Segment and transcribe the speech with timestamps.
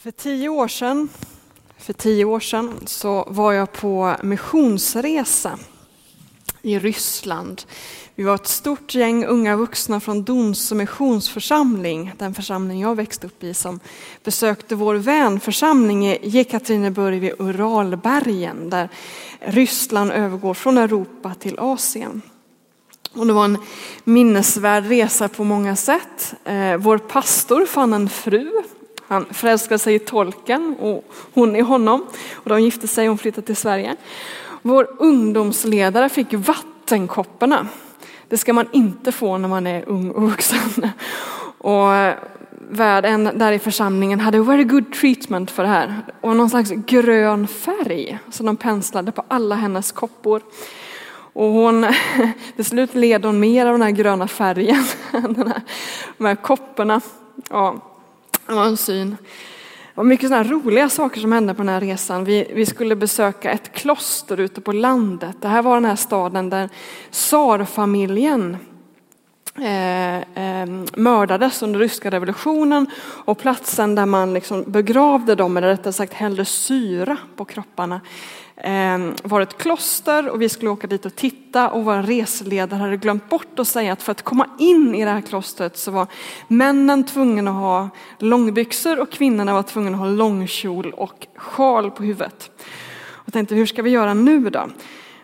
[0.00, 1.08] För tio år sedan,
[1.78, 5.58] för tio år sedan så var jag på missionsresa
[6.62, 7.62] i Ryssland.
[8.14, 13.26] Vi var ett stort gäng unga vuxna från Dons och missionsförsamling, den församling jag växte
[13.26, 13.80] upp i, som
[14.24, 18.88] besökte vår vänförsamling i Jekaterineburg vid Uralbergen, där
[19.40, 22.22] Ryssland övergår från Europa till Asien.
[23.12, 23.58] Och det var en
[24.04, 26.34] minnesvärd resa på många sätt.
[26.44, 28.50] Eh, vår pastor fann en fru
[29.08, 31.04] han förälskade sig i tolken och
[31.34, 32.06] hon i honom.
[32.34, 33.96] Och de gifte sig och hon flyttade till Sverige.
[34.62, 37.66] Vår ungdomsledare fick vattenkopparna.
[38.28, 40.90] Det ska man inte få när man är ung och vuxen.
[41.58, 41.88] Och
[42.70, 45.94] värden där i församlingen hade very good treatment för det här.
[46.20, 50.42] Och någon slags grön färg som de penslade på alla hennes koppor.
[51.32, 51.86] Och hon,
[52.56, 55.62] till slut led hon mer av den här gröna färgen, den här,
[56.18, 57.00] de här kopporna.
[57.50, 57.80] Ja,
[58.48, 59.10] det var en syn.
[59.10, 62.24] Det var mycket sådana roliga saker som hände på den här resan.
[62.24, 65.36] Vi, vi skulle besöka ett kloster ute på landet.
[65.40, 66.68] Det här var den här staden där
[67.10, 68.56] tsarfamiljen
[69.58, 75.92] eh, eh, mördades under ryska revolutionen och platsen där man liksom begravde dem, eller rättare
[75.92, 78.00] sagt hällde syra på kropparna,
[78.60, 82.96] Ehm, var ett kloster och vi skulle åka dit och titta och vår reseledare hade
[82.96, 86.06] glömt bort att säga att för att komma in i det här klostret så var
[86.48, 92.02] männen tvungna att ha långbyxor och kvinnorna var tvungna att ha långkjol och sjal på
[92.02, 92.50] huvudet.
[93.24, 94.68] Jag tänkte hur ska vi göra nu då?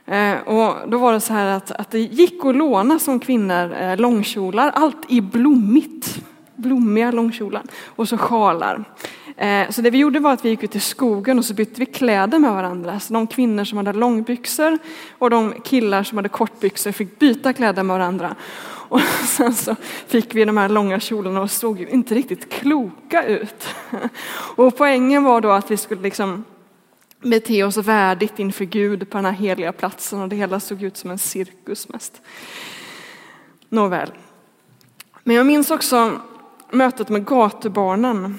[0.06, 3.74] Ehm, och då var det så här att, att det gick att låna som kvinnor
[3.80, 6.18] eh, långkjolar, allt i blommigt,
[6.56, 8.84] blommiga långkjolar och så sjalar.
[9.36, 11.80] Eh, så det vi gjorde var att vi gick ut i skogen och så bytte
[11.80, 13.00] vi kläder med varandra.
[13.00, 14.78] Så de kvinnor som hade långbyxor
[15.18, 18.36] och de killar som hade kortbyxor fick byta kläder med varandra.
[18.88, 23.24] Och sen så fick vi de här långa kjolarna och såg ju inte riktigt kloka
[23.24, 23.68] ut.
[24.56, 26.44] Och poängen var då att vi skulle liksom
[27.22, 30.96] bete oss värdigt inför Gud på den här heliga platsen och det hela såg ut
[30.96, 32.22] som en cirkus mest.
[33.68, 34.10] Nåväl.
[35.22, 36.20] Men jag minns också
[36.70, 38.38] mötet med gatubarnen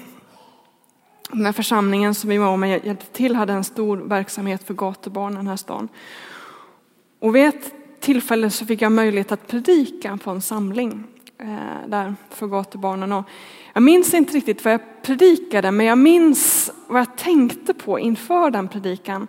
[1.30, 4.74] den här församlingen som vi var med och hjälpte till hade en stor verksamhet för
[4.74, 5.88] gatubarn i den här stan.
[7.18, 11.04] Och vid ett tillfälle så fick jag möjlighet att predika på en samling
[11.38, 13.12] eh, där för gatubarnen.
[13.12, 13.24] Och
[13.72, 18.50] jag minns inte riktigt vad jag predikade, men jag minns vad jag tänkte på inför
[18.50, 19.26] den predikan.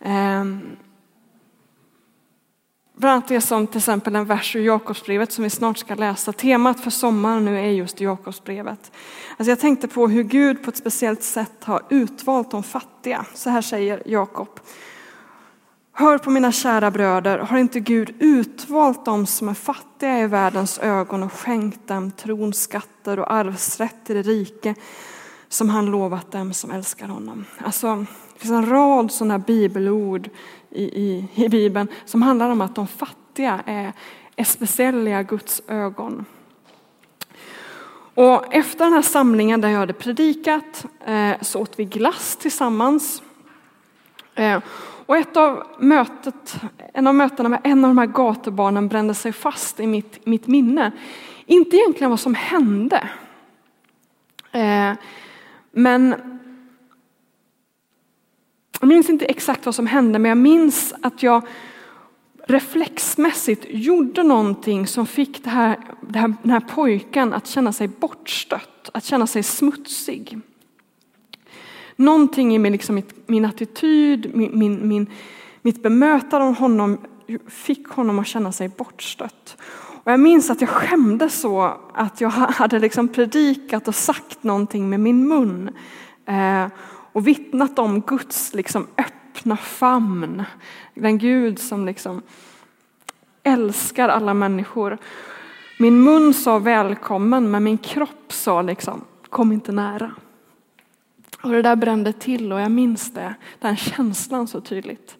[0.00, 0.44] Eh,
[2.98, 6.32] Bland annat det som till exempel en vers ur Jakobsbrevet som vi snart ska läsa.
[6.32, 8.92] Temat för sommaren nu är just Jakobsbrevet.
[9.36, 13.26] Alltså jag tänkte på hur Gud på ett speciellt sätt har utvalt de fattiga.
[13.34, 14.60] Så här säger Jakob.
[15.92, 20.78] Hör på mina kära bröder, har inte Gud utvalt dem som är fattiga i världens
[20.78, 24.74] ögon och skänkt dem tron, skatter och arvsrätt i det rike
[25.48, 27.44] som han lovat dem som älskar honom.
[27.58, 30.30] Alltså, det finns en rad sådana bibelord
[30.76, 33.92] i, i, i Bibeln som handlar om att de fattiga är,
[34.36, 36.24] är speciella Guds ögon.
[38.14, 43.22] Och efter den här samlingen där jag hade predikat eh, så åt vi glass tillsammans.
[44.34, 44.62] Eh,
[45.06, 46.60] och ett av mötet,
[46.94, 50.46] en av mötena med en av de här gatubarnen brände sig fast i mitt, mitt
[50.46, 50.92] minne.
[51.46, 53.08] Inte egentligen vad som hände.
[54.52, 54.92] Eh,
[55.70, 56.14] men
[58.80, 61.42] jag minns inte exakt vad som hände, men jag minns att jag
[62.48, 67.88] reflexmässigt gjorde någonting som fick det här, det här, den här pojken att känna sig
[67.88, 70.38] bortstött, att känna sig smutsig.
[71.96, 75.06] Någonting i min, liksom, min attityd, min, min, min,
[75.62, 76.98] mitt bemötande av honom
[77.48, 79.56] fick honom att känna sig bortstött.
[80.04, 84.90] Och jag minns att jag skämdes så att jag hade liksom predikat och sagt någonting
[84.90, 85.70] med min mun.
[86.26, 86.66] Eh,
[87.16, 90.44] och vittnat om Guds liksom öppna famn.
[90.94, 92.22] Den Gud som liksom
[93.42, 94.98] älskar alla människor.
[95.78, 100.12] Min mun sa välkommen men min kropp sa liksom kom inte nära.
[101.42, 105.16] Och det där brände till och jag minns det, den känslan så tydligt.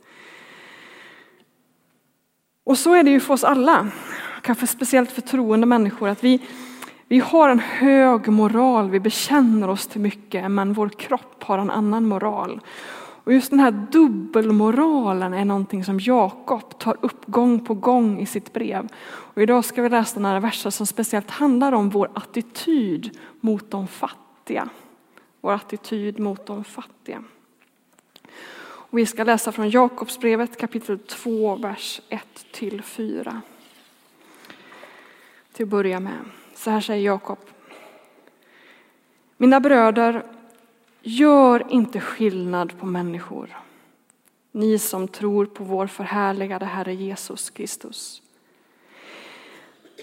[2.64, 3.88] Och så är det ju för oss alla,
[4.42, 6.40] kanske speciellt för troende människor, att vi,
[7.08, 11.70] vi har en hög moral, vi bekänner oss till mycket, men vår kropp har en
[11.70, 12.60] annan moral.
[13.26, 18.26] Och just den här dubbelmoralen är någonting som Jakob tar upp gång på gång i
[18.26, 18.88] sitt brev.
[19.06, 23.88] Och idag ska vi läsa några verser som speciellt handlar om vår attityd mot de
[23.88, 24.68] fattiga.
[25.40, 27.24] Vår attityd mot de fattiga.
[28.88, 32.00] Och vi ska läsa från Jakobsbrevet kapitel 2, vers
[32.54, 33.40] 1-4.
[35.52, 36.20] Till att börja med.
[36.56, 37.38] Så här säger Jakob.
[39.36, 40.22] Mina bröder,
[41.08, 43.56] Gör inte skillnad på människor,
[44.52, 48.22] ni som tror på vår förhärligade Herre Jesus Kristus.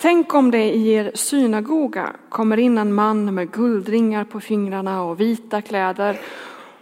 [0.01, 5.19] Tänk om det i er synagoga kommer in en man med guldringar på fingrarna och
[5.19, 6.19] vita kläder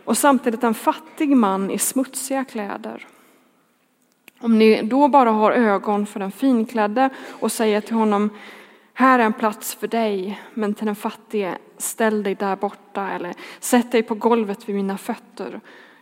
[0.05, 3.07] och samtidigt en fattig man i smutsiga kläder.
[4.39, 7.09] Om ni då bara har ögon för den finklädde
[7.39, 8.29] och säger till honom
[8.93, 13.33] här är en plats för dig, men till den fattige, ställ dig där borta eller
[13.59, 15.61] sätt dig på golvet vid mina fötter.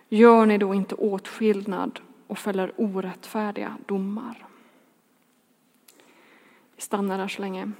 [0.09, 4.45] Gör ni då inte åtskillnad och fäller orättfärdiga domar?
[6.75, 7.71] Vi stannar där så länge.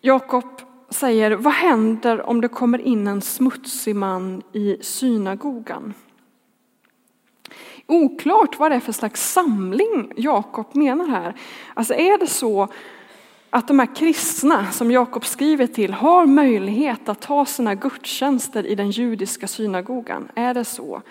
[0.00, 5.94] Jakob säger, vad händer om det kommer in en smutsig man i synagogan?
[7.86, 11.34] Oklart vad det är för slags samling Jakob menar här.
[11.74, 12.68] Alltså är det så
[13.50, 18.74] att de här kristna som Jakob skriver till har möjlighet att ta sina gudstjänster i
[18.74, 20.28] den judiska synagogan?
[20.34, 21.02] Är det så?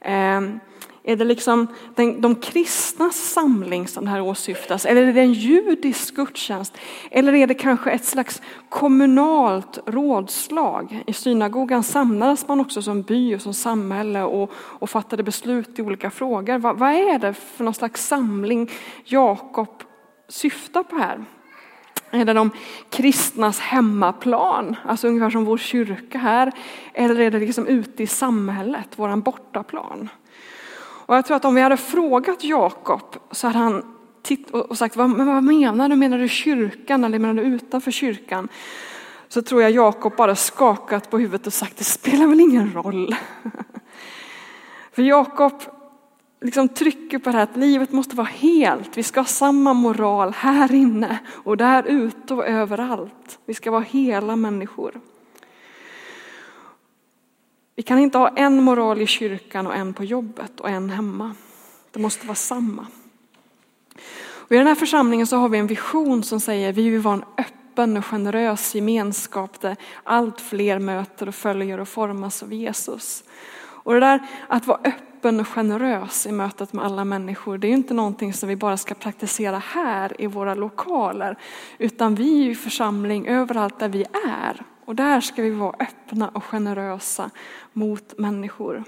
[0.00, 0.60] Ehm,
[1.02, 4.86] är det liksom den, de kristnas samling som det här åsyftas?
[4.86, 6.78] Eller är det en judisk gudstjänst?
[7.10, 11.02] Eller är det kanske ett slags kommunalt rådslag?
[11.06, 15.82] I synagogan samlades man också som by och som samhälle och, och fattade beslut i
[15.82, 16.58] olika frågor.
[16.58, 18.70] Va, vad är det för någon slags samling
[19.04, 19.82] Jakob
[20.28, 21.24] syftar på här?
[22.10, 22.50] Är det de
[22.90, 26.52] kristnas hemmaplan, alltså ungefär som vår kyrka här?
[26.94, 30.08] Eller är det liksom ute i samhället, våran bortaplan?
[31.10, 33.84] Och jag tror att om vi hade frågat Jakob så hade han
[34.22, 35.96] titt och sagt, vad, men vad menar du?
[35.96, 38.48] Menar du kyrkan eller menar du utanför kyrkan?
[39.28, 43.14] Så tror jag Jakob bara skakat på huvudet och sagt, det spelar väl ingen roll.
[44.92, 45.52] För Jakob
[46.40, 48.96] liksom trycker på det här att livet måste vara helt.
[48.96, 53.38] Vi ska ha samma moral här inne och där ute och överallt.
[53.46, 55.00] Vi ska vara hela människor.
[57.80, 61.34] Vi kan inte ha en moral i kyrkan och en på jobbet och en hemma.
[61.90, 62.86] Det måste vara samma.
[64.22, 67.14] Och I den här församlingen så har vi en vision som säger vi vill vara
[67.14, 73.24] en öppen och generös gemenskap där allt fler möter och följer och formas av Jesus.
[73.58, 77.72] Och det där att vara öppen och generös i mötet med alla människor, det är
[77.72, 81.38] inte någonting som vi bara ska praktisera här i våra lokaler,
[81.78, 84.64] utan vi är i församling överallt där vi är.
[84.90, 87.30] Och där ska vi vara öppna och generösa
[87.72, 88.84] mot människor.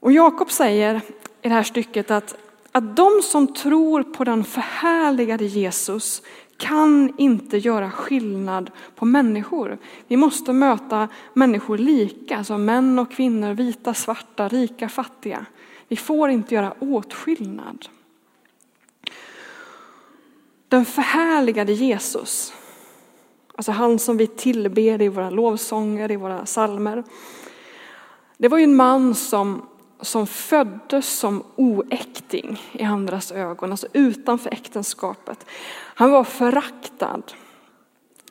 [0.00, 0.94] Och Jakob säger
[1.42, 2.36] i det här stycket att,
[2.72, 6.22] att de som tror på den förhärligade Jesus
[6.56, 9.78] kan inte göra skillnad på människor.
[10.08, 15.46] Vi måste möta människor lika, alltså män och kvinnor, vita, svarta, rika, fattiga.
[15.88, 17.86] Vi får inte göra åtskillnad.
[20.68, 22.52] Den förhärligade Jesus,
[23.56, 27.04] Alltså han som vi tillber i våra lovsånger, i våra salmer.
[28.38, 29.62] Det var ju en man som,
[30.00, 35.46] som föddes som oäkting i andras ögon, alltså utanför äktenskapet.
[35.94, 37.22] Han var föraktad,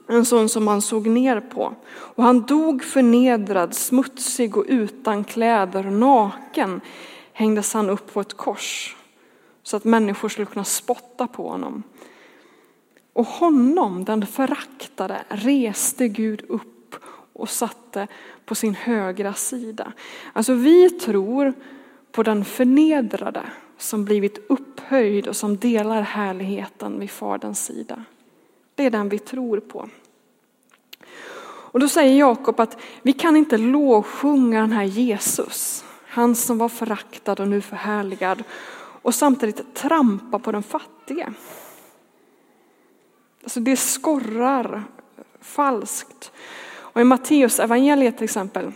[0.07, 1.75] en sån som man såg ner på.
[1.89, 6.81] Och han dog förnedrad, smutsig och utan kläder, naken
[7.33, 8.95] hängdes han upp på ett kors
[9.63, 11.83] så att människor skulle kunna spotta på honom.
[13.13, 16.95] Och honom, den föraktade, reste Gud upp
[17.33, 18.07] och satte
[18.45, 19.93] på sin högra sida.
[20.33, 21.53] Alltså vi tror
[22.11, 23.41] på den förnedrade
[23.77, 28.03] som blivit upphöjd och som delar härligheten vid Faderns sida.
[28.75, 29.89] Det är den vi tror på.
[31.73, 36.69] Och då säger Jakob att vi kan inte lovsjunga den här Jesus, han som var
[36.69, 38.43] föraktad och nu förhärligad,
[39.01, 41.33] och samtidigt trampa på den fattige.
[43.43, 44.83] Alltså det skorrar
[45.41, 46.31] falskt.
[46.75, 48.71] Och i Matteus evangeliet till exempel,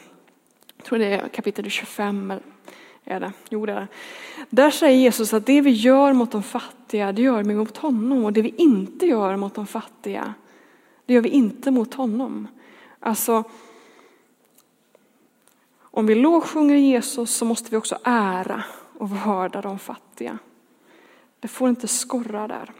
[0.77, 2.33] jag tror det är kapitel 25,
[3.03, 3.31] är det?
[3.49, 3.87] Jo, det är det.
[4.49, 8.25] Där säger Jesus att det vi gör mot de fattiga, det gör vi mot honom.
[8.25, 10.33] Och det vi inte gör mot de fattiga,
[11.05, 12.47] det gör vi inte mot honom.
[12.99, 13.43] Alltså,
[15.81, 18.63] om vi lovsjunger Jesus så måste vi också ära
[18.97, 20.37] och vörda de fattiga.
[21.39, 22.71] Det får inte skorra där.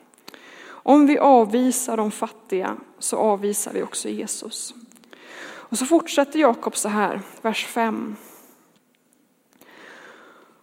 [0.88, 4.74] Om vi avvisar de fattiga så avvisar vi också Jesus.
[5.44, 8.16] Och så fortsätter Jakob så här, vers 5.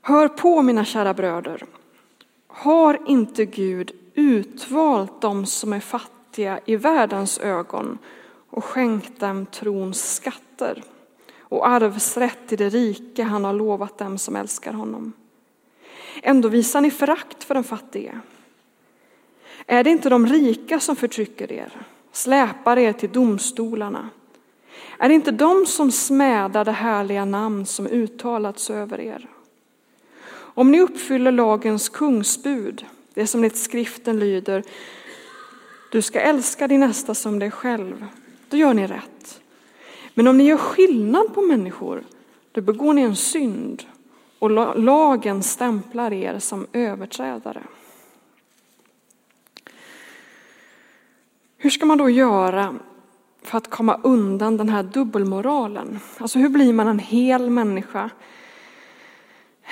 [0.02, 1.64] Hör på mina kära bröder.
[2.46, 7.98] Har inte Gud utvalt dem som är fattiga i världens ögon
[8.50, 10.82] och skänkt dem trons skatter
[11.38, 15.12] och arvsrätt i det rike han har lovat dem som älskar honom?
[16.22, 18.20] Ändå visar ni förakt för den fattige.
[19.66, 21.72] Är det inte de rika som förtrycker er,
[22.12, 24.10] släpar er till domstolarna?
[24.98, 29.28] Är det inte de som smädar det härliga namn som uttalats över er?
[30.34, 34.62] Om ni uppfyller lagens kungsbud, det som enligt skriften lyder,
[35.92, 38.06] du ska älska din nästa som dig själv,
[38.48, 39.40] då gör ni rätt.
[40.14, 42.04] Men om ni gör skillnad på människor,
[42.52, 43.82] då begår ni en synd
[44.38, 47.62] och lagen stämplar er som överträdare.
[51.64, 52.74] Hur ska man då göra
[53.42, 55.98] för att komma undan den här dubbelmoralen?
[56.18, 58.10] Alltså hur blir man en hel människa?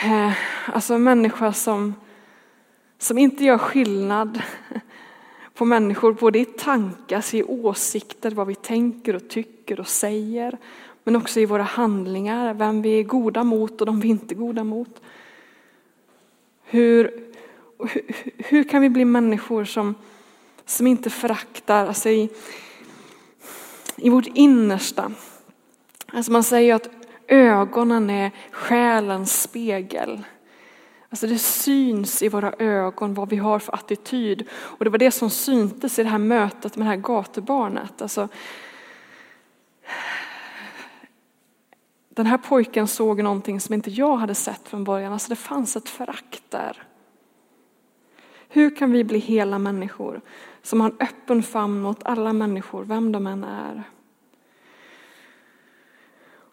[0.05, 0.33] Eh,
[0.67, 1.95] alltså en människa som,
[2.99, 4.43] som inte gör skillnad
[5.55, 10.59] på människor, både i tankar, i åsikter, vad vi tänker och tycker och säger,
[11.05, 14.37] men också i våra handlingar, vem vi är goda mot och de vi inte är
[14.37, 15.03] goda mot.
[16.65, 17.31] Hur,
[17.79, 18.03] hur,
[18.39, 19.95] hur kan vi bli människor som,
[20.67, 22.31] som inte föraktar, alltså i,
[23.97, 25.13] i vårt innersta.
[26.13, 26.89] Alltså man säger att
[27.29, 30.25] ögonen är själens spegel.
[31.09, 34.49] Alltså det syns i våra ögon vad vi har för attityd.
[34.53, 38.03] Och det var det som syntes i det här mötet med det här gatubarnet.
[38.03, 38.29] Alltså,
[42.09, 45.13] den här pojken såg någonting som inte jag hade sett från början.
[45.13, 46.83] Alltså det fanns ett förakt där.
[48.49, 50.21] Hur kan vi bli hela människor
[50.63, 53.83] som har en öppen famn mot alla människor, vem de än är?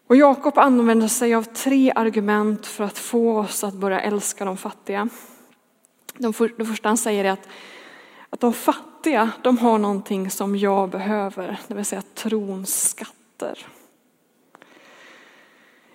[0.06, 4.56] Och Jakob använder sig av tre argument för att få oss att börja älska de
[4.56, 5.08] fattiga.
[6.16, 7.48] Det första han säger är att,
[8.30, 13.66] att de fattiga de har någonting som jag behöver, det vill säga trons skatter.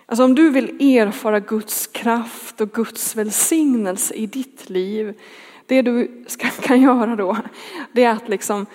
[0.06, 5.20] Alltså om du vill erfara Guds kraft och Guds välsignelse i ditt liv,
[5.66, 7.36] det du ska, kan göra då,
[7.92, 8.66] det är att liksom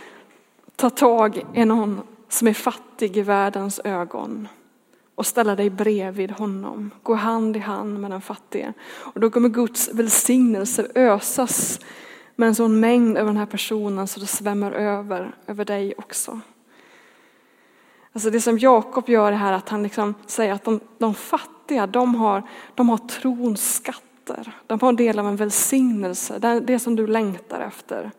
[0.75, 4.47] ta tag i någon som är fattig i världens ögon
[5.15, 6.91] och ställa dig bredvid honom.
[7.03, 8.73] Gå hand i hand med den fattige.
[8.83, 11.79] Och då kommer Guds välsignelse ösas
[12.35, 16.39] med en sån mängd över den här personen så det svämmar över, över dig också.
[18.13, 21.87] Alltså det som Jakob gör är här att han liksom säger att de, de fattiga,
[21.87, 22.43] de har,
[22.75, 23.73] de har trons
[24.23, 24.51] skatter.
[24.67, 28.11] De har del av en välsignelse, det som du längtar efter.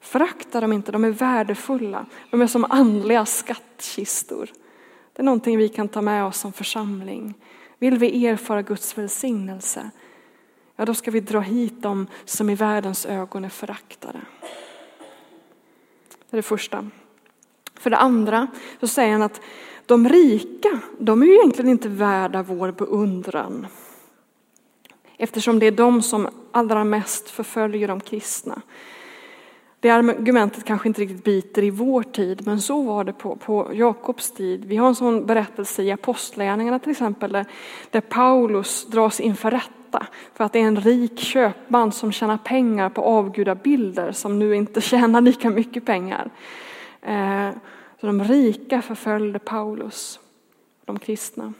[0.00, 2.06] Förakta dem inte, de är värdefulla.
[2.30, 4.50] De är som andliga skattkistor.
[5.12, 7.34] Det är någonting vi kan ta med oss som församling.
[7.78, 9.90] Vill vi erfara Guds välsignelse,
[10.76, 14.20] ja då ska vi dra hit dem som i världens ögon är föraktade.
[16.30, 16.90] Det är det första.
[17.74, 18.46] För det andra
[18.80, 19.40] så säger han att
[19.86, 23.66] de rika, de är ju egentligen inte värda vår beundran.
[25.22, 28.62] Eftersom det är de som allra mest förföljer de kristna.
[29.80, 33.70] Det argumentet kanske inte riktigt biter i vår tid, men så var det på, på
[33.72, 34.64] Jakobs tid.
[34.64, 37.46] Vi har en sån berättelse i Apostlagärningarna till exempel, där,
[37.90, 42.88] där Paulus dras inför rätta för att det är en rik köpman som tjänar pengar
[42.88, 46.30] på avgudabilder som nu inte tjänar lika mycket pengar.
[47.02, 47.50] Eh,
[48.00, 50.20] så de rika förföljde Paulus,
[50.84, 51.52] de kristna.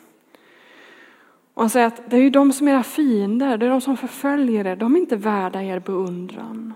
[1.54, 3.80] Och han säger att det är ju de som är era fiender, det är de
[3.80, 6.74] som förföljer er, de är inte värda er beundran.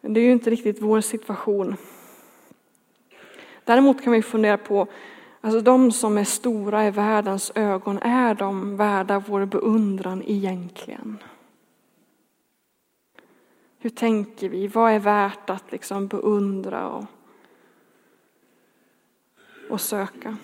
[0.00, 1.76] Men det är ju inte riktigt vår situation.
[3.64, 4.86] Däremot kan vi fundera på,
[5.40, 11.18] alltså de som är stora i världens ögon, är de värda vår beundran egentligen?
[13.78, 14.66] Hur tänker vi?
[14.66, 17.04] Vad är värt att liksom beundra och,
[19.70, 20.36] och söka?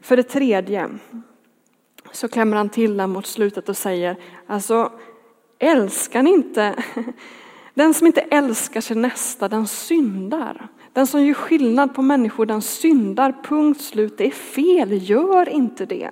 [0.00, 0.88] För det tredje
[2.12, 4.16] så klämmer han till den mot slutet och säger,
[4.46, 4.92] alltså
[5.58, 6.84] älskar ni inte
[7.74, 10.68] den som inte älskar sin nästa, den syndar.
[10.92, 13.36] Den som gör skillnad på människor, den syndar.
[13.44, 14.18] Punkt slut.
[14.18, 16.10] Det är fel, gör inte det.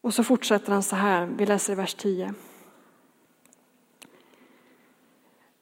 [0.00, 2.34] Och så fortsätter han så här, vi läser i vers 10.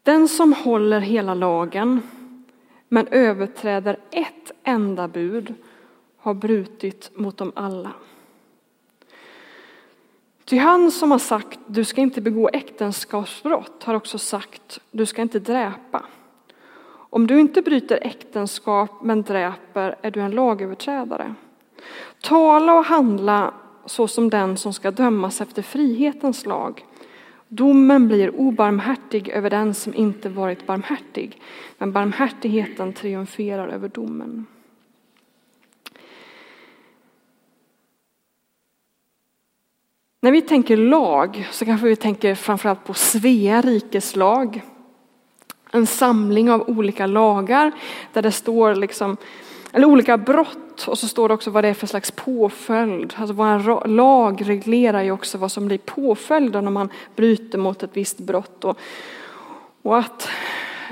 [0.03, 2.03] Den som håller hela lagen
[2.89, 5.55] men överträder ett enda bud
[6.17, 7.93] har brutit mot dem alla.
[10.45, 15.23] Ty han som har sagt du ska inte begå äktenskapsbrott har också sagt du ska
[15.23, 16.05] inte dräpa.
[17.11, 21.35] Om du inte bryter äktenskap men dräper är du en lagöverträdare.
[22.21, 23.55] Tala och handla
[23.87, 26.85] så som den som ska dömas efter frihetens lag.
[27.53, 31.41] Domen blir obarmhärtig över den som inte varit barmhärtig,
[31.79, 34.47] men barmhärtigheten triumferar över domen.
[40.21, 44.63] När vi tänker lag så kanske vi tänker framförallt på Svea rikes lag.
[45.73, 47.73] en samling av olika lagar
[48.13, 49.17] där det står liksom,
[49.73, 53.15] eller olika brott och så står det också vad det är för slags påföljd.
[53.17, 57.91] Alltså vår lag reglerar ju också vad som blir påföljden om man bryter mot ett
[57.93, 58.65] visst brott.
[58.65, 58.79] Och,
[59.83, 60.29] och att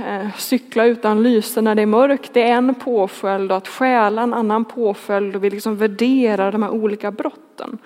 [0.07, 4.23] eh, cykla utan lyse när det är mörkt det är en påföljd och att stjäla
[4.23, 7.79] en annan påföljd och vi liksom värderar de här olika brotten.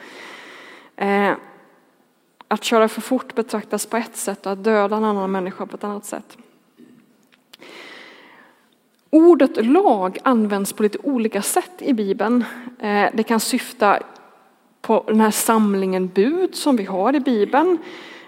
[0.97, 1.33] Eh,
[2.49, 5.77] att köra för fort betraktas på ett sätt och att döda en annan människa på
[5.77, 6.37] ett annat sätt.
[9.15, 12.45] Ordet lag används på lite olika sätt i Bibeln.
[12.79, 13.99] Eh, det kan syfta
[14.81, 17.79] på den här samlingen bud som vi har i Bibeln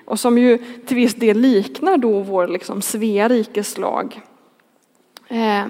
[0.05, 4.21] och som ju till viss del liknar då vår liksom Svea rikes lag.
[5.29, 5.65] Eh,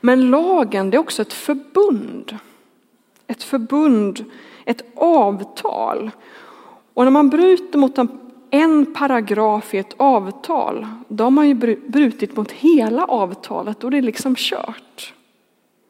[0.00, 2.38] men lagen det är också ett förbund.
[3.26, 4.24] Ett förbund,
[4.64, 6.10] ett avtal.
[6.94, 7.96] Och när man bryter mot
[8.50, 11.54] en paragraf i ett avtal, då har man ju
[11.88, 15.14] brutit mot hela avtalet och det är liksom kört.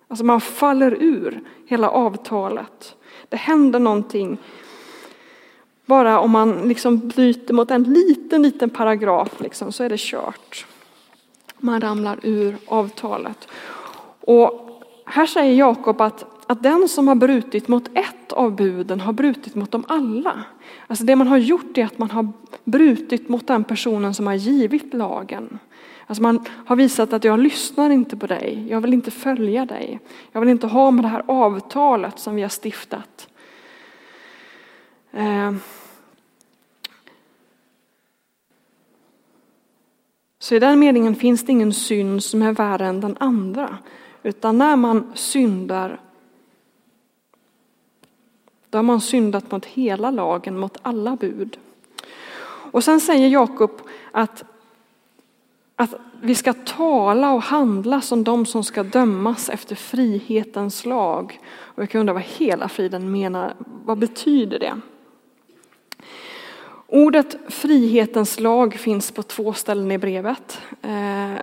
[0.09, 2.97] Alltså man faller ur hela avtalet.
[3.29, 4.39] Det händer någonting
[5.87, 10.67] bara om man liksom bryter mot en liten, liten paragraf liksom, så är det kört.
[11.59, 13.49] Man ramlar ur avtalet.
[14.21, 19.13] Och här säger Jakob att, att den som har brutit mot ett av buden har
[19.13, 20.45] brutit mot dem alla.
[20.87, 22.29] Alltså det man har gjort är att man har
[22.65, 25.59] brutit mot den personen som har givit lagen.
[26.07, 30.01] Alltså man har visat att jag lyssnar inte på dig, jag vill inte följa dig.
[30.33, 33.29] Jag vill inte ha med det här avtalet som vi har stiftat.
[35.13, 35.53] Eh,
[40.39, 43.79] så i den meningen finns det ingen synd som är värre än den andra.
[44.23, 46.01] Utan när man syndar,
[48.71, 51.59] då har man syndat mot hela lagen, mot alla bud.
[52.73, 53.71] Och sen säger Jakob
[54.13, 54.45] att,
[55.77, 61.41] att vi ska tala och handla som de som ska dömas efter frihetens lag.
[61.59, 63.55] Och jag kan undra vad hela friden menar.
[63.85, 64.81] Vad betyder det?
[66.87, 70.61] Ordet frihetens lag finns på två ställen i brevet.
[70.83, 71.35] Eh,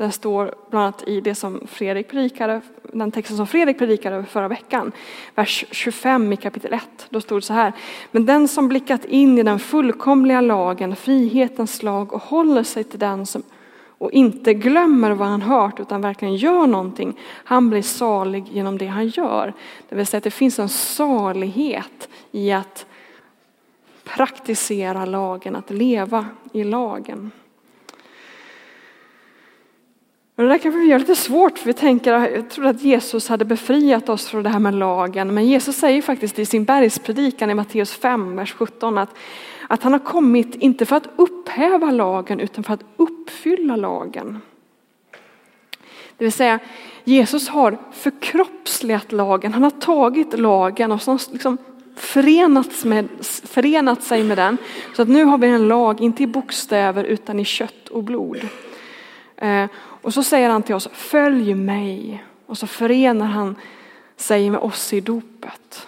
[0.00, 4.24] Eh, det står bland annat i det som Fredrik predikade, den texten som Fredrik predikade
[4.24, 4.92] förra veckan,
[5.34, 6.82] vers 25 i kapitel 1.
[7.10, 7.72] Då stod det så här,
[8.10, 12.98] men den som blickat in i den fullkomliga lagen, frihetens lag och håller sig till
[12.98, 13.42] den som
[14.00, 18.86] och inte glömmer vad han hört utan verkligen gör någonting, han blir salig genom det
[18.86, 19.54] han gör.
[19.88, 22.86] Det vill säga att det finns en salighet i att
[24.04, 27.30] praktisera lagen, att leva i lagen.
[30.40, 33.28] Och det där kanske vi gör lite svårt för vi tänker, jag trodde att Jesus
[33.28, 35.34] hade befriat oss från det här med lagen.
[35.34, 39.08] Men Jesus säger faktiskt i sin bergspredikan i Matteus 5, vers 17 att,
[39.68, 44.38] att han har kommit inte för att upphäva lagen utan för att uppfylla lagen.
[46.16, 46.58] Det vill säga
[47.04, 51.58] Jesus har förkroppsligat lagen, han har tagit lagen och så liksom
[51.96, 53.08] förenats, med,
[53.44, 54.56] förenat sig med den.
[54.96, 58.48] Så att nu har vi en lag, inte i bokstäver utan i kött och blod.
[59.40, 59.66] Eh,
[60.02, 62.24] och så säger han till oss, följ mig.
[62.46, 63.56] Och så förenar han
[64.16, 65.86] sig med oss i dopet.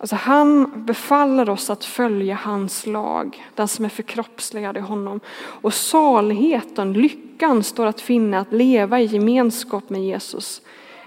[0.00, 5.20] Alltså han befaller oss att följa hans lag, den som är förkroppsligad i honom.
[5.38, 10.62] Och saligheten, lyckan står att finna att leva i gemenskap med Jesus.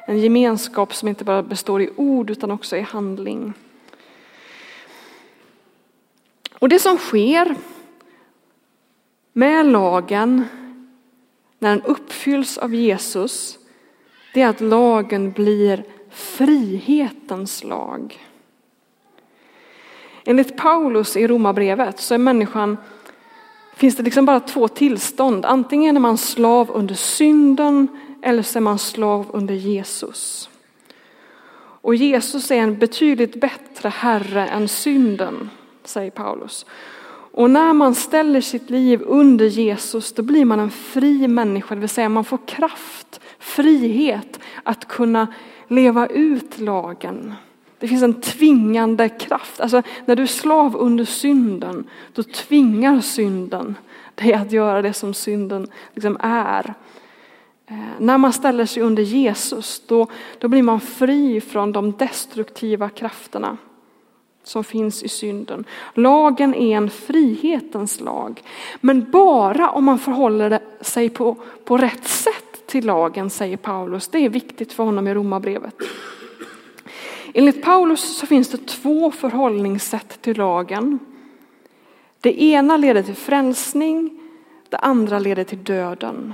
[0.07, 3.53] En gemenskap som inte bara består i ord utan också i handling.
[6.59, 7.55] Och det som sker
[9.33, 10.45] med lagen
[11.59, 13.59] när den uppfylls av Jesus,
[14.33, 18.27] det är att lagen blir frihetens lag.
[20.25, 22.77] Enligt Paulus i Romarbrevet så är människan,
[23.75, 25.45] finns det liksom bara två tillstånd.
[25.45, 27.87] Antingen är man slav under synden
[28.21, 30.49] eller så är man slav under Jesus.
[31.83, 35.49] Och Jesus är en betydligt bättre herre än synden,
[35.83, 36.65] säger Paulus.
[37.31, 41.81] Och när man ställer sitt liv under Jesus, då blir man en fri människa, det
[41.81, 45.27] vill säga man får kraft, frihet att kunna
[45.67, 47.33] leva ut lagen.
[47.79, 49.61] Det finns en tvingande kraft.
[49.61, 53.75] Alltså, när du är slav under synden, då tvingar synden
[54.15, 56.73] dig att göra det som synden liksom är.
[57.67, 60.07] Eh, när man ställer sig under Jesus, då,
[60.39, 63.57] då blir man fri från de destruktiva krafterna
[64.43, 65.65] som finns i synden.
[65.93, 68.41] Lagen är en frihetens lag.
[68.81, 74.07] Men bara om man förhåller sig på, på rätt sätt till lagen, säger Paulus.
[74.07, 75.75] Det är viktigt för honom i Romarbrevet.
[77.33, 80.99] Enligt Paulus så finns det två förhållningssätt till lagen.
[82.21, 84.19] Det ena leder till frälsning,
[84.69, 86.33] det andra leder till döden.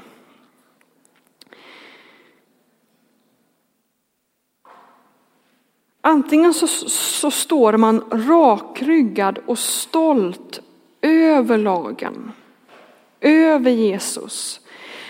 [6.08, 10.60] Antingen så, så står man rakryggad och stolt
[11.02, 12.32] över lagen,
[13.22, 14.62] över Jesus.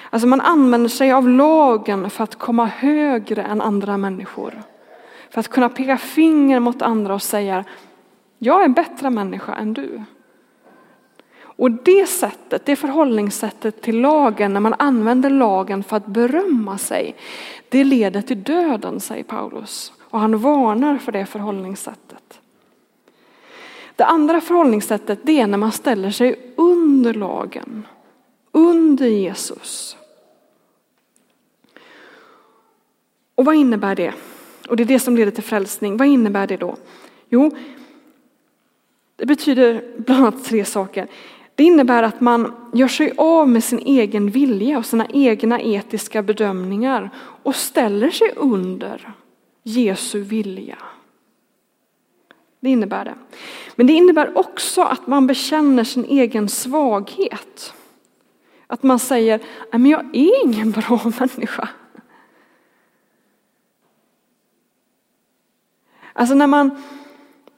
[0.10, 4.64] Alltså man använder sig av lagen för att komma högre än andra människor.
[5.30, 7.64] För att kunna peka finger mot andra och säga,
[8.38, 10.04] jag är en bättre människa än du.
[11.40, 17.16] Och det sättet, det förhållningssättet till lagen, när man använder lagen för att berömma sig,
[17.70, 19.94] det leder till döden, säger Paulus.
[20.10, 22.40] Och han varnar för det förhållningssättet.
[23.96, 27.88] Det andra förhållningssättet det är när man ställer sig under lagen,
[28.52, 29.98] under Jesus.
[33.36, 34.14] Och vad innebär det?
[34.70, 35.98] Och det är det som leder till frälsning.
[35.98, 36.76] Vad innebär det då?
[37.30, 37.52] Jo,
[39.16, 41.08] det betyder bland annat tre saker.
[41.56, 46.22] Det innebär att man gör sig av med sin egen vilja och sina egna etiska
[46.22, 47.10] bedömningar
[47.44, 49.14] och ställer sig under
[49.68, 50.78] Jesu vilja.
[52.60, 53.16] Det innebär det.
[53.76, 57.74] Men det innebär också att man bekänner sin egen svaghet.
[58.68, 59.40] Att man säger,
[59.72, 61.70] men jag är ingen bra människa.
[66.14, 66.84] Alltså när man,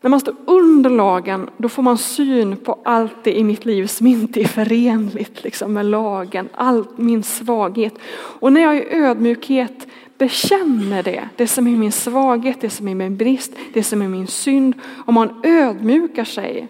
[0.01, 3.87] när man står under lagen, då får man syn på allt det i mitt liv
[3.87, 7.93] som inte är förenligt liksom, med lagen, all min svaghet.
[8.13, 9.87] Och när jag i ödmjukhet
[10.19, 14.07] bekänner det, det som är min svaghet, det som är min brist, det som är
[14.07, 14.73] min synd,
[15.05, 16.67] om man ödmjukar sig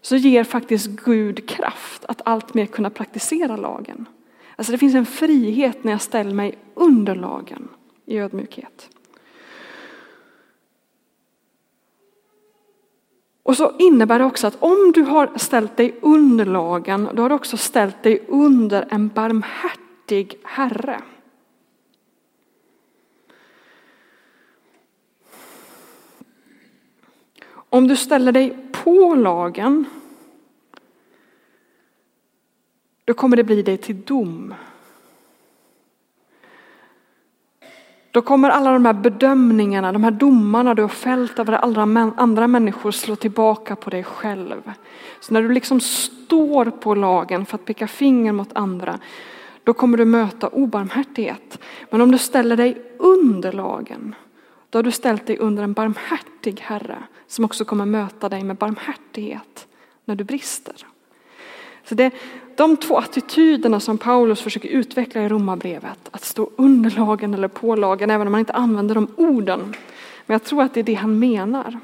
[0.00, 4.06] så ger faktiskt Gud kraft att alltmer kunna praktisera lagen.
[4.56, 7.68] Alltså det finns en frihet när jag ställer mig under lagen
[8.06, 8.90] i ödmjukhet.
[13.42, 17.28] Och så innebär det också att om du har ställt dig under lagen, då har
[17.28, 21.00] du också ställt dig under en barmhärtig Herre.
[27.70, 29.84] Om du ställer dig på lagen,
[33.04, 34.54] då kommer det bli dig till dom.
[38.10, 41.52] Då kommer alla de här bedömningarna, de här domarna du har fällt över
[42.16, 44.72] andra människor slå tillbaka på dig själv.
[45.20, 48.98] Så när du liksom står på lagen för att peka finger mot andra,
[49.64, 51.58] då kommer du möta obarmhärtighet.
[51.90, 54.14] Men om du ställer dig under lagen,
[54.70, 58.56] då har du ställt dig under en barmhärtig Herre som också kommer möta dig med
[58.56, 59.66] barmhärtighet
[60.04, 60.86] när du brister.
[61.84, 62.12] Så det,
[62.56, 67.76] de två attityderna som Paulus försöker utveckla i romabrevet, att stå under lagen eller på
[67.76, 69.60] lagen, även om man inte använder de orden.
[70.26, 71.80] Men jag tror att det är det han menar.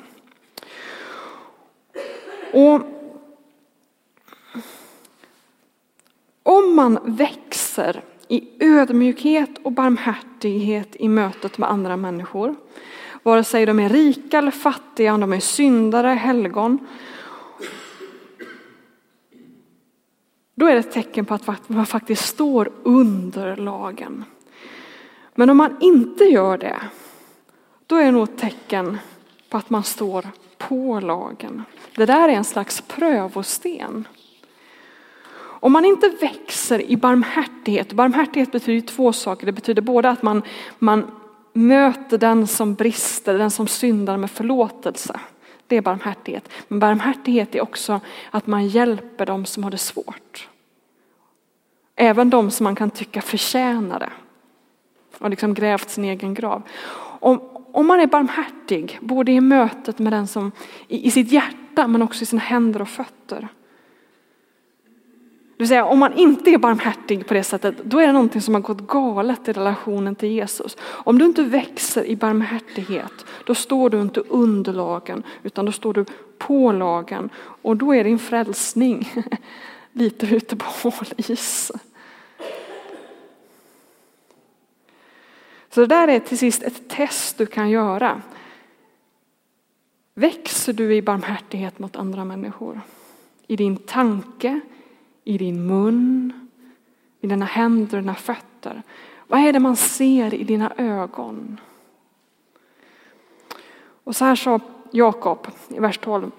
[2.53, 2.81] Och
[6.42, 8.03] om man växer
[8.35, 12.55] i ödmjukhet och barmhärtighet i mötet med andra människor,
[13.23, 16.79] vare sig de är rika eller fattiga, om de är syndare, helgon,
[20.55, 24.25] Då är det ett tecken på att man faktiskt står under lagen.
[25.35, 26.81] Men om man inte gör det,
[27.87, 28.99] då är det nog ett tecken
[29.49, 30.27] på att man står
[30.59, 31.62] på lagen.
[31.97, 34.09] Det där är en slags prövosten.
[35.64, 39.46] Om man inte växer i barmhärtighet, barmhärtighet betyder två saker.
[39.46, 40.42] Det betyder både att man,
[40.79, 41.11] man
[41.53, 45.20] möter den som brister, den som syndar med förlåtelse.
[45.66, 46.48] Det är barmhärtighet.
[46.68, 48.00] Men barmhärtighet är också
[48.31, 50.48] att man hjälper dem som har det svårt.
[51.96, 54.12] Även de som man kan tycka förtjänar det.
[55.18, 56.62] Och liksom grävt sin egen grav.
[57.20, 57.40] Om,
[57.72, 60.53] om man är barmhärtig, både i mötet med den som,
[60.88, 63.48] i, i sitt hjärta men också i sina händer och fötter.
[65.57, 68.40] Det vill säga om man inte är barmhärtig på det sättet, då är det någonting
[68.40, 70.77] som har gått galet i relationen till Jesus.
[70.83, 75.95] Om du inte växer i barmhärtighet, då står du inte under lagen, utan då står
[75.95, 76.05] du
[76.38, 77.31] på lagen.
[77.37, 79.12] Och då är din frälsning
[79.93, 81.73] lite ute på hal is.
[85.71, 88.23] Så det där är till sist ett test du kan göra.
[90.14, 92.81] Växer du i barmhärtighet mot andra människor?
[93.47, 94.61] I din tanke,
[95.24, 96.32] i din mun,
[97.20, 98.82] i dina händer och dina fötter.
[99.26, 101.60] Vad är det man ser i dina ögon?
[104.04, 104.60] Och så här sa
[104.90, 106.30] Jakob i vers 12.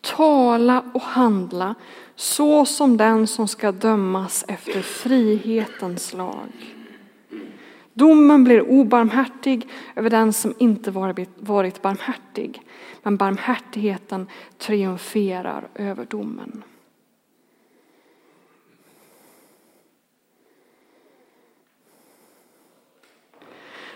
[0.00, 1.74] Tala och handla
[2.14, 6.76] så som den som ska dömas efter frihetens lag.
[7.94, 12.62] Domen blir obarmhärtig över den som inte varit barmhärtig,
[13.02, 14.26] men barmhärtigheten
[14.58, 16.62] triumferar över domen.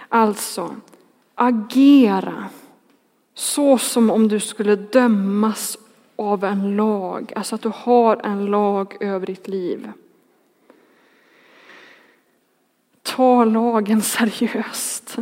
[0.09, 0.77] Alltså,
[1.35, 2.49] agera
[3.35, 5.79] så som om du skulle dömas
[6.17, 9.93] av en lag, alltså att du har en lag över ditt liv.
[13.03, 15.17] Ta lagen seriöst.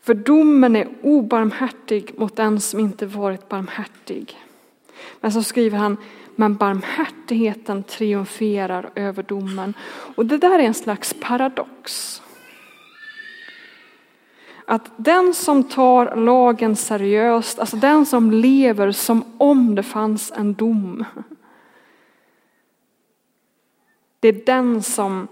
[0.00, 4.38] För domen är obarmhärtig mot den som inte varit barmhärtig.
[5.20, 5.96] Men så skriver han,
[6.36, 9.74] men barmhärtigheten triumferar över domen.
[10.16, 12.22] Och det där är en slags paradox.
[14.66, 20.54] Att den som tar lagen seriöst, alltså den som lever som om det fanns en
[20.54, 21.04] dom.
[24.20, 25.28] Det är den som,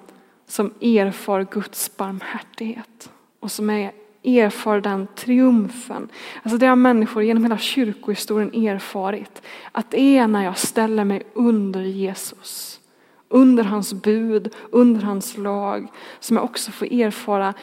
[0.46, 3.10] som erfar Guds barmhärtighet
[3.40, 6.08] och som är erfar den triumfen.
[6.42, 9.42] Alltså det har människor genom hela kyrkohistorien erfarit.
[9.72, 12.80] Att det är när jag ställer mig under Jesus,
[13.28, 15.88] under hans bud, under hans lag,
[16.20, 17.54] som jag också får erfara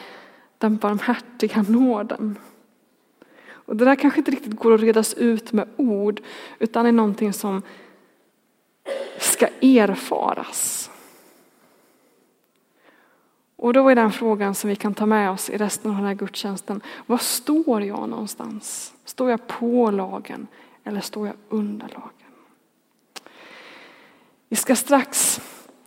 [0.58, 2.38] den barmhärtiga nåden.
[3.70, 6.20] Och det där kanske inte riktigt går att redas ut med ord,
[6.58, 7.62] utan är någonting som
[9.18, 10.79] ska erfaras.
[13.60, 16.06] Och då är den frågan som vi kan ta med oss i resten av den
[16.06, 16.80] här gudstjänsten.
[17.06, 18.94] Var står jag någonstans?
[19.04, 20.46] Står jag på lagen
[20.84, 22.32] eller står jag under lagen?
[24.48, 25.40] Vi ska strax